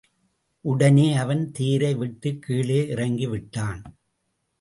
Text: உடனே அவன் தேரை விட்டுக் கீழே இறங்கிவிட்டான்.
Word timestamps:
உடனே 0.65 1.13
அவன் 1.13 1.51
தேரை 1.51 1.93
விட்டுக் 1.95 2.41
கீழே 2.41 2.79
இறங்கிவிட்டான். 2.95 3.81